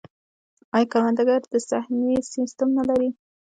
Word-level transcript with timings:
آیا 0.75 0.87
کروندګر 0.91 1.39
د 1.53 1.55
سهمیې 1.69 2.17
سیستم 2.33 2.69
نلري؟ 2.77 3.09